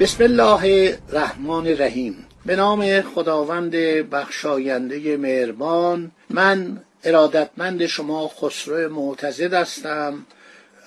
[0.00, 2.26] بسم الله الرحمن الرحیم.
[2.46, 3.70] به نام خداوند
[4.10, 10.26] بخشاینده مهربان من ارادتمند شما خسرو معتزد هستم.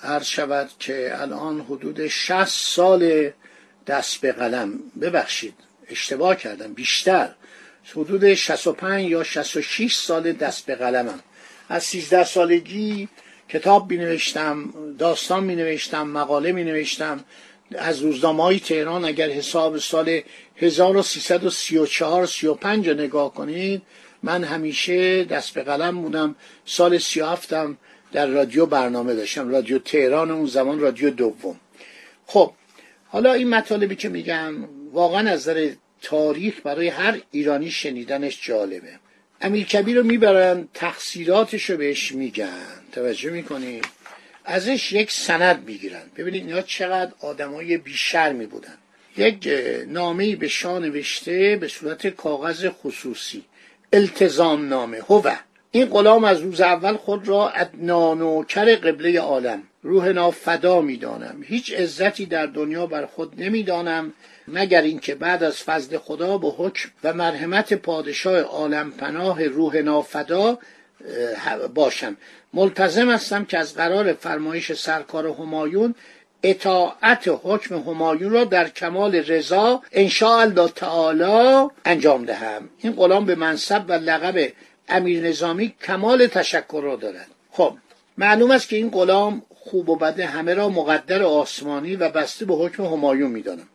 [0.02, 3.30] عرض شود که الان حدود 60 سال
[3.86, 4.78] دست به قلم.
[5.00, 5.54] ببخشید
[5.88, 7.30] اشتباه کردم بیشتر.
[7.96, 11.20] حدود 65 یا 66 سال دست به قلمم.
[11.68, 13.08] از 13 سالگی
[13.48, 17.24] کتاب می نوشتم داستان می نوشتم مقاله می نوشتم.
[17.78, 20.20] از روزنامه های تهران اگر حساب سال
[20.56, 23.82] 1334 35 رو نگاه کنید
[24.22, 26.34] من همیشه دست به قلم بودم.
[26.66, 27.78] سال 37 هم
[28.12, 29.48] در رادیو برنامه داشتم.
[29.48, 31.60] رادیو تهران اون زمان رادیو دوم.
[32.26, 32.52] خب
[33.08, 34.54] حالا این مطالبی که میگم
[34.92, 35.70] واقعا از نظر
[36.02, 38.98] تاریخ برای هر ایرانی شنیدنش جالبه.
[39.40, 42.66] امیر کبیر رو می‌برن تقصیراتش رو بهش میگن.
[42.92, 43.84] توجه می‌کنید
[44.44, 46.02] ازش یک سند می‌گیرن.
[46.16, 48.78] ببینید اینا چقدر آدمای بیشرمی بودن
[49.16, 49.48] یک
[49.88, 53.44] نامه به شاه نوشته به صورت کاغذ خصوصی.
[53.92, 54.98] التزام نامه.
[54.98, 55.36] هوه.
[55.70, 59.62] این غلام از روز اول خود را ادنانوکر قبله عالم.
[59.82, 61.44] روح نافدا می‌دانم.
[61.44, 64.12] هیچ عزتی در دنیا بر خود نمی‌دانم
[64.48, 70.58] مگر اینکه بعد از فضل خدا به حکم و مرحمت پادشاه عالم پناه روح نافدا
[71.74, 72.16] باشم.
[72.54, 75.94] ملتزم هستم که از قرار فرمایش سرکار همایون
[76.42, 79.82] اطاعت حکم همایون را در کمال رضا
[80.22, 82.68] الله تعالی انجام دهم.
[82.78, 84.52] این غلام به منصب و لقب
[84.88, 87.26] امیر نظامی کمال تشکر را دارد.
[87.50, 87.74] خب
[88.18, 92.54] معلوم است که این غلام خوب و بده همه را مقدر آسمانی و بسته به
[92.54, 93.68] حکم همایون می‌دانم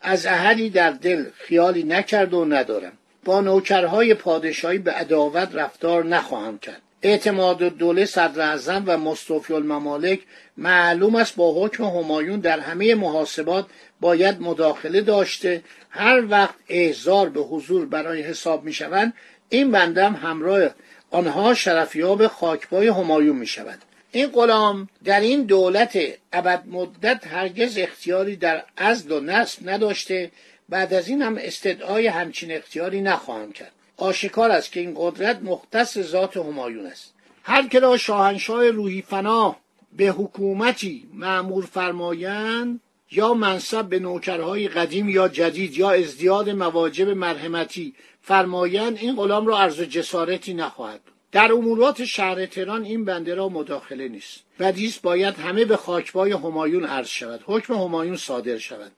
[0.00, 2.92] از احدی در دل خیالی نکرد و ندارم.
[3.24, 6.82] با نوکرهای پادشاهی به عداوت رفتار نخواهم کرد.
[7.02, 10.20] اعتماد دوله صدر اعظم و مستوفی الممالک
[10.56, 13.66] معلوم است با حکم همایون در همه محاسبات
[14.00, 15.62] باید مداخله داشته.
[15.90, 19.12] هر وقت احضار به حضور برای حساب می شوند
[19.48, 20.70] این بندم همراه
[21.10, 23.78] آنها شرفیاب خاکبای همایون می شود
[24.12, 25.98] این غلام در این دولت
[26.32, 30.30] ابد مدت هرگز اختیاری در ازد و نصب نداشته.
[30.68, 33.72] بعد از این هم استدعای همچین اختیاری نخواهم کرد.
[33.96, 37.14] آشکار است که این قدرت مختص ذات همایون است.
[37.42, 39.56] هر که را شاهنشاه روحی فنا
[39.96, 42.80] به حکومتی معمور فرمایند
[43.10, 49.58] یا منصب به نوکرهای قدیم یا جدید یا ازدیاد مواجب مرحمتی فرمایند این غلام را
[49.58, 51.00] عرض جسارتی نخواهد
[51.32, 54.40] در امورات شهر تهران این بنده را مداخله نیست.
[54.58, 57.40] بدیست باید همه به خاکبای همایون عرض شود.
[57.46, 58.92] حکم همایون صادر شود.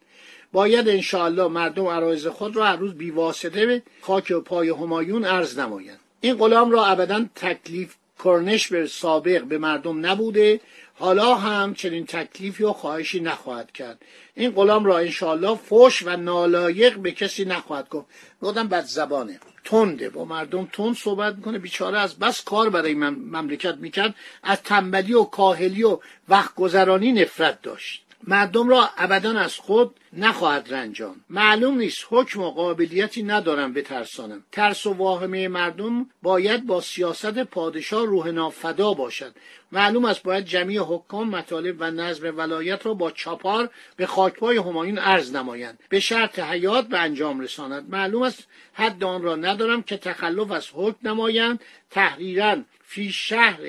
[0.56, 5.58] باید انشاءالله مردم عرایز خود را هر روز بیواسطه به خاک و پای همایون عرض
[5.58, 6.00] نمایند.
[6.20, 7.94] این غلام را ابدا تکلیف
[8.24, 10.60] کرنش به سابق به مردم نبوده.
[10.94, 14.02] حالا هم چنین تکلیفی و خواهشی نخواهد کرد.
[14.34, 18.06] این غلام را انشاءالله فوش و نالایق به کسی نخواهد گفت.
[18.42, 19.40] گفتم بد زبانه.
[19.64, 20.10] تنده.
[20.10, 21.58] با مردم تند صحبت می‌کنه.
[21.58, 24.14] بیچاره از بس کار برای مملکت می‌کرد.
[24.42, 28.05] از تنبلی و کاهلی و وقت گذرانی نفرت داشت.
[28.26, 34.44] مردم را ابدا از خود نخواهد رنجان معلوم نیست حکم و قابلیتی ندارم بترسانم.
[34.52, 39.34] ترس و واهمه مردم باید با سیاست پادشاه روح نافدا باشد.
[39.72, 44.98] معلوم است باید جمعی حکام مطالب و نظم ولایت را با چاپار به خاکپای همایون
[44.98, 45.78] عرض نمایند.
[45.88, 47.90] به شرط حیات به انجام رساند.
[47.90, 51.60] معلوم است حد آن را ندارم که تخلف از حکم نمایند.
[51.90, 53.60] تحریرا فی شهر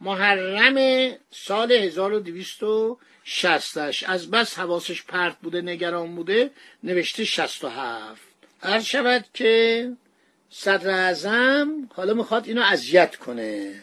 [0.00, 2.62] محرم سال 1200
[3.24, 4.02] شستش.
[4.02, 6.50] از بس حواسش پرت بوده نگران بوده
[6.82, 8.22] نوشته شست و هفت.
[8.62, 9.92] عرض شود که
[10.50, 13.74] صدر اعظم حالا می‌خواد اینو اذیت کنه.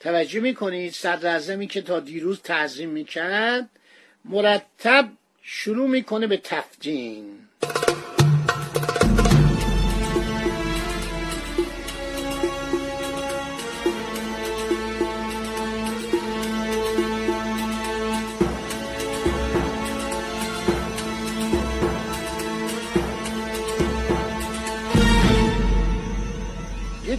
[0.00, 3.70] توجه می‌کنید صدر اعظمی که تا دیروز تعظیم می‌کرد
[4.24, 5.08] مرتب
[5.42, 7.38] شروع می‌کنه به تفجین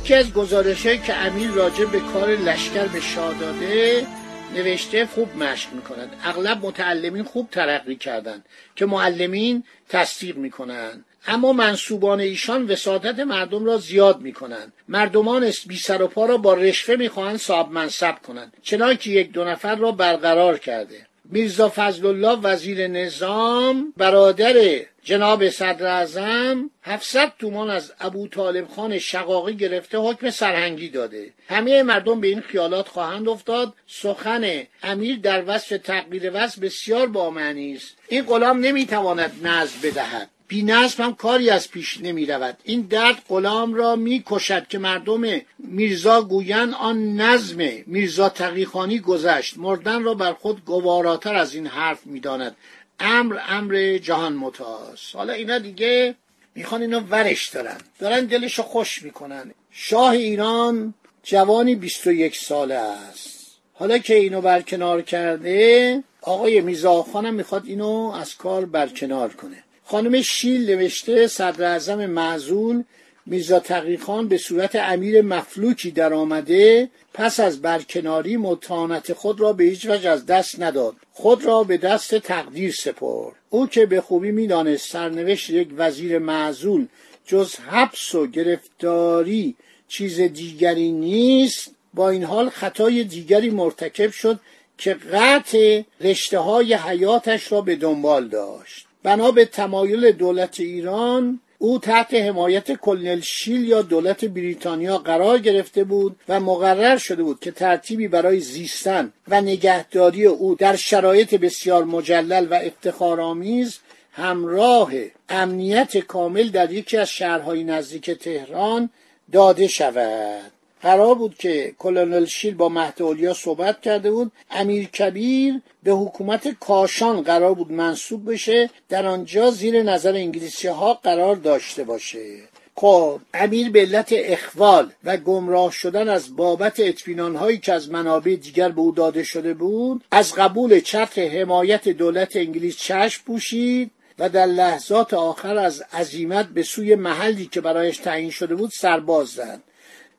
[0.03, 4.07] یکی از گزارش که امیر راجع به کار لشکر به شاه داده
[4.55, 6.15] نوشته خوب مشق می‌کنند.
[6.23, 8.45] اغلب متعلمین خوب ترقی کردند
[8.75, 11.05] که معلمین تصدیق می‌کنند.
[11.27, 16.37] اما منصوبان ایشان وساطت مردم را زیاد می کنند مردمان بی سر و پا را
[16.37, 18.53] با رشوه می‌خواهند صاحب منصب کنند.
[18.61, 21.07] چنانکه یک دو نفر را برقرار کرده.
[21.31, 28.99] میرزا فضل الله وزیر نظام برادر جناب صدر اعظم 700 تومان از ابو طالب خان
[28.99, 31.33] شقاقی گرفته حکم سرهنگی داده.
[31.47, 33.73] همه مردم به این خیالات خواهند افتاد.
[33.87, 37.97] سخن امیر در وصف تغییر وصف بسیار با معنی است.
[38.07, 40.29] این غلام نمی‌تواند نظم بدهد.
[40.51, 45.41] بی هم کاری از پیش نمی رود این درد غلام را می کشد که مردم
[45.59, 49.57] میرزا گویند آن نظم میرزا تقیخانی گذشت.
[49.57, 52.55] مردن را بر خود گواراتر از این حرف می داند
[52.99, 56.15] امر امر جهان متاز حالا اینا دیگه
[56.55, 57.77] می‌خوان اینو ورش دارن.
[57.99, 59.51] دارن دلشو خوش می‌کنن.
[59.71, 60.93] شاه ایران
[61.23, 63.57] جوانی 21 ساله است.
[63.73, 69.63] حالا که اینو برکنار کرده آقای میزاخانم می‌خواد اینو از کار برکنار کنه.
[69.91, 72.83] خانم شیل نوشته صدر اعظم معزول
[73.25, 79.63] میرزا تقیخان به صورت امیر مفلوکی در آمده پس از برکناری متانت خود را به
[79.63, 80.95] هیچ وجه از دست نداد.
[81.13, 83.35] خود را به دست تقدیر سپرد.
[83.49, 86.87] او که به خوبی می‌دانست سرنوشت یک وزیر معزول
[87.25, 89.55] جز حبس و گرفتاری
[89.87, 94.39] چیز دیگری نیست با این حال خطای دیگری مرتکب شد
[94.77, 98.87] که قطع رشته های حیاتش را به دنبال داشت.
[99.03, 105.83] بنا به تمایل دولت ایران او تحت حمایت کلنل شیل یا دولت بریتانیا قرار گرفته
[105.83, 111.83] بود و مقرر شده بود که ترتیبی برای زیستن و نگهداری او در شرایط بسیار
[111.83, 113.79] مجلل و افتخارآمیز
[114.11, 114.91] همراه
[115.29, 118.89] امنیت کامل در یکی از شهرهای نزدیک تهران
[119.31, 120.51] داده شود.
[120.81, 124.31] قرار بود که کلونل شیل با مهد صحبت کرده بود.
[124.51, 128.69] امیر کبیر به حکومت کاشان قرار بود منصوب بشه.
[128.89, 132.37] در آنجا زیر نظر انگلیسی ها قرار داشته باشه.
[132.75, 138.35] خب امیر به علت اخوال و گمراه شدن از بابت اطمینان هایی که از منابع
[138.35, 144.29] دیگر به او داده شده بود از قبول چتر حمایت دولت انگلیس چشم پوشید و
[144.29, 149.61] در لحظات آخر از عزیمت به سوی محلی که برایش تعیین شده بود سرباز زد.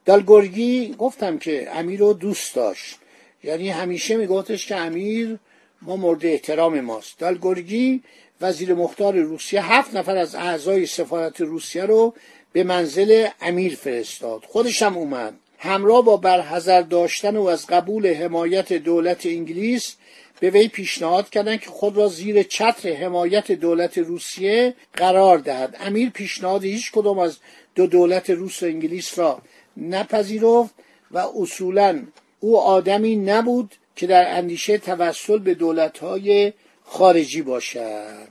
[0.04, 2.98] دالگورگی گفتم که امیر رو دوست داشت.
[3.44, 5.38] یعنی همیشه میگفتش که امیر
[5.82, 7.18] ما مورد احترام ماست.
[7.18, 8.02] دالگورگی
[8.40, 12.14] وزیر مختار روسیه هفت نفر از اعضای سفارت روسیه رو
[12.52, 14.44] به منزل امیر فرستاد.
[14.48, 15.34] خودش هم اومد.
[15.58, 19.96] همراه با برحضر داشتن و از قبول حمایت دولت انگلیس
[20.40, 25.76] به وی پیشنهاد کردند که خود را زیر چتر حمایت دولت روسیه قرار دهد.
[25.80, 27.38] امیر پیشنهاد هیچ کدام از
[27.74, 29.42] دو دولت روس و انگلیس را
[29.76, 30.74] نپذیرفت
[31.10, 32.02] و اصولا
[32.40, 36.52] او آدمی نبود که در اندیشه توسل به دولتهای
[36.84, 38.28] خارجی باشد.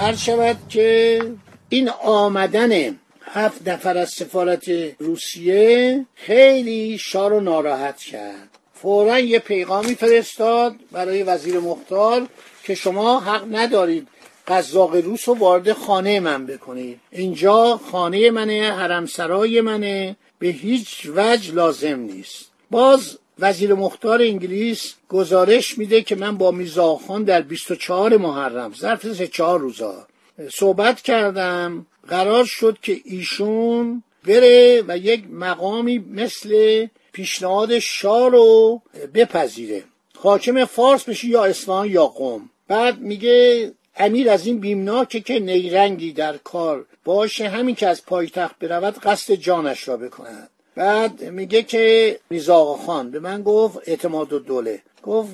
[0.00, 1.20] عرض شود که
[1.68, 8.48] این آمدن هفت نفر از سفارت روسیه خیلی شار و ناراحت کرد.
[8.74, 12.26] فورا یه پیغامی فرستاد برای وزیر مختار
[12.64, 14.08] که شما حق ندارید
[14.48, 17.00] قزاق روس رو وارد خانه من بکنید.
[17.10, 22.50] اینجا خانه منه حرمسرای منه به هیچ وجه لازم نیست.
[22.70, 29.26] باز وزیر مختار انگلیس گزارش میده که من با میرزاخان در 24 محرم ظرف سه
[29.26, 30.06] چهار روزا
[30.52, 31.86] صحبت کردم.
[32.08, 38.82] قرار شد که ایشون بره و یک مقامی مثل پیشنهاد شاه رو
[39.14, 39.84] بپذیره.
[40.18, 42.50] حاکم فارس بشه یا اصفهان یا قوم.
[42.68, 48.58] بعد میگه امیر از این بیمناکه که نیرنگی در کار باشه همین که از پایتخت
[48.58, 50.50] برود قصد جانش را بکند.
[50.80, 54.82] بعد میگه که میزا خان به من گفت اعتماد و دوله.
[55.02, 55.30] گفت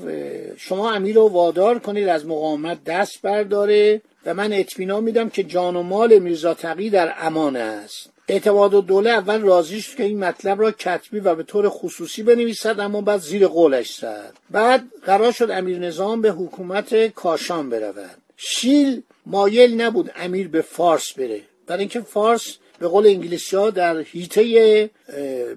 [0.56, 5.76] شما امیر رو وادار کنید از مقاومت دست برداره و من اطمینان میدم که جان
[5.76, 8.10] و مال میرزا تقی در امان است.
[8.28, 12.22] اعتماد و دوله اول راضی شد که این مطلب را کتبی و به طور خصوصی
[12.22, 14.32] بنویسد اما بعد زیر قولش زد.
[14.50, 18.18] بعد قرار شد امیر نظام به حکومت کاشان برود.
[18.36, 21.40] شیل مایل نبود امیر به فارس بره.
[21.66, 24.42] برای اینکه فارس به قول انگلیسی ها در هیته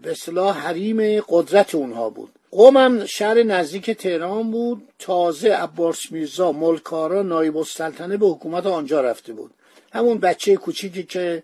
[0.02, 2.30] به اصطلاح حریم قدرت اونها بود.
[2.52, 4.88] قوم هم شهر نزدیک تهران بود.
[5.00, 9.52] تازه عباس میرزا ملکارا نایب السلطنه به حکومت آنجا رفته بود.
[9.92, 11.44] همون بچه کوچیکی که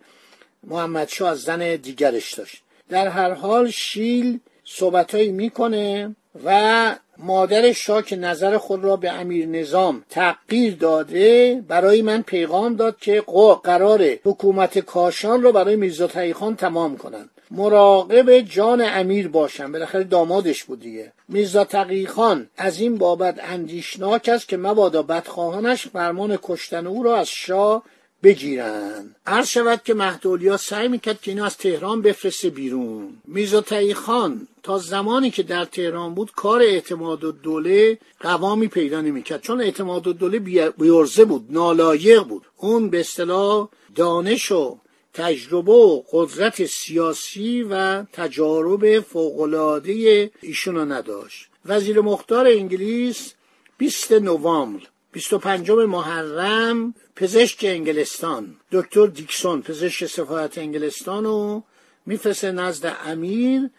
[0.63, 2.61] محمد شا از زن دیگرش داشت.
[2.89, 6.15] در هر حال شیل صحبتهایی می‌کنه
[6.45, 12.75] و مادر شاه که نظر خود را به امیر نظام تغییر داده برای من پیغام
[12.75, 13.23] داد که
[13.63, 17.29] قرار حکومت کاشان را برای میرزا خان تمام کنند.
[17.51, 19.71] مراقب جان امیر باشم.
[19.71, 21.11] بالاخره دامادش بود دیگه.
[21.29, 21.67] میرزا
[22.07, 27.83] خان از این بابت اندیشناک است که مبادا بدخواهانش فرمان کشتن او را از شاه
[28.25, 29.15] بگیرن.
[29.25, 33.17] عرض شود که مهدولیا سعی می‌کرد که اینو از تهران بفرسته بیرون.
[33.27, 33.63] میرزا
[33.95, 39.41] خان تا زمانی که در تهران بود کار اعتماد و دوله قوامی پیدا نمی‌کرد.
[39.41, 40.39] چون اعتماد و دوله
[40.77, 42.45] بیارزه بود نالایق بود.
[42.57, 44.77] اون به اصطلاح دانش و
[45.13, 51.47] تجربه و قدرت سیاسی و تجارب فوقالعاده ایشون نداشت.
[51.65, 53.33] وزیر مختار انگلیس
[53.77, 54.81] 20 نوامبر
[55.15, 58.55] 25 محرم پزشک انگلستان.
[58.71, 61.63] دکتر دیکسون پزشک سفارت انگلستان رو
[62.05, 63.69] میفرسته نزد امیر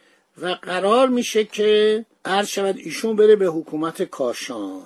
[0.42, 4.82] و قرار میشه که عرض شود ایشون بره به حکومت کاشان.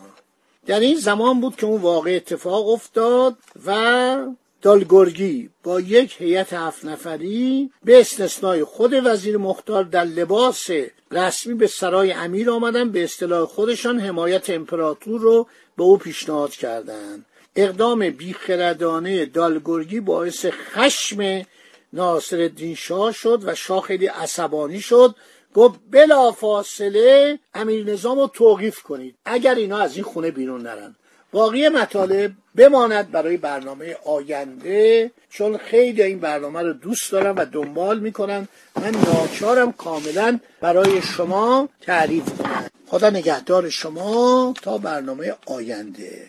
[0.66, 4.26] در این زمان بود که اون واقع اتفاق افتاد و
[4.62, 10.67] دالگرگی با یک هیئت هفت نفری به استثنای خود وزیر مختار در لباس
[11.11, 17.26] رسمی به سرای امیر آمدن به اصطلاح خودشان حمایت امپراتور رو به او پیشنهاد کردند.
[17.57, 21.47] اقدام بیخردانه دالگرگی باعث خشم
[21.93, 25.14] ناصر الدین شاه شد و شاه خیلی عصبانی شد
[25.55, 29.14] گفت بلا فاصله امیر نظام رو توقیف کنید.
[29.25, 30.97] اگر اینا از این خونه بیرون نرن.
[31.33, 38.00] باقی مطالب بماند برای برنامه آینده چون خیلی این برنامه رو دوست دارم و دنبال
[38.00, 38.49] می‌کنن.
[38.76, 42.64] من ناچارم کاملا برای شما تعریف کنم.
[42.87, 46.26] خدا نگهدار شما تا برنامه آینده.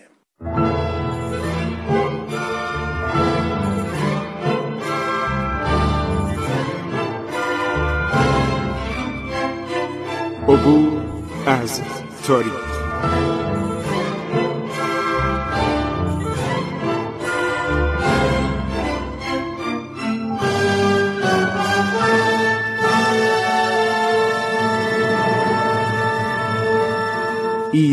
[10.48, 11.02] عبور
[11.48, 11.82] از
[12.28, 13.41] تاریخ.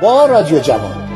[0.00, 1.09] با رادیو جوان.